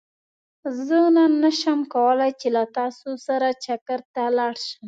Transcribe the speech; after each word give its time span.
زه 0.85 0.99
نن 1.15 1.31
نه 1.43 1.51
شم 1.59 1.79
کولاي 1.93 2.31
چې 2.39 2.47
له 2.55 2.63
تاسو 2.77 3.09
سره 3.27 3.47
چکرته 3.65 4.23
لاړ 4.37 4.53
شم 4.67 4.79